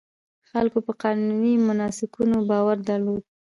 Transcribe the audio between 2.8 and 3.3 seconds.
درلود.